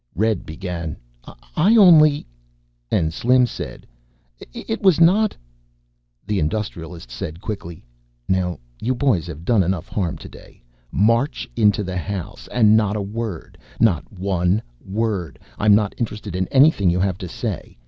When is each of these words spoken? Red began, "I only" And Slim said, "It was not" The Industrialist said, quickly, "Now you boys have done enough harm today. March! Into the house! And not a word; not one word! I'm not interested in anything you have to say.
Red 0.15 0.47
began, 0.47 0.97
"I 1.55 1.75
only" 1.75 2.25
And 2.99 3.13
Slim 3.13 3.45
said, 3.45 3.85
"It 4.51 4.81
was 4.81 4.99
not" 4.99 5.35
The 6.25 6.39
Industrialist 6.39 7.11
said, 7.11 7.39
quickly, 7.39 7.85
"Now 8.27 8.59
you 8.79 8.95
boys 8.95 9.27
have 9.27 9.45
done 9.45 9.61
enough 9.61 9.87
harm 9.87 10.17
today. 10.17 10.63
March! 10.91 11.47
Into 11.55 11.83
the 11.83 11.97
house! 11.97 12.47
And 12.51 12.75
not 12.75 12.95
a 12.95 13.01
word; 13.03 13.59
not 13.79 14.11
one 14.11 14.59
word! 14.83 15.37
I'm 15.59 15.75
not 15.75 15.93
interested 15.99 16.35
in 16.35 16.47
anything 16.47 16.89
you 16.89 16.99
have 16.99 17.19
to 17.19 17.27
say. 17.29 17.77